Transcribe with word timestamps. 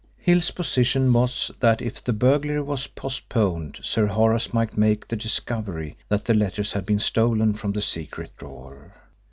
Hill's 0.17 0.49
position 0.49 1.13
was 1.13 1.51
that 1.59 1.79
if 1.79 2.03
the 2.03 2.11
burglary 2.11 2.63
was 2.63 2.87
postponed 2.87 3.79
Sir 3.83 4.07
Horace 4.07 4.51
might 4.51 4.75
make 4.75 5.07
the 5.07 5.15
discovery 5.15 5.95
that 6.09 6.25
the 6.25 6.33
letters 6.33 6.73
had 6.73 6.87
been 6.87 6.97
stolen 6.97 7.53
from 7.53 7.71
the 7.73 7.83
secret 7.83 8.35
drawer. 8.35 8.95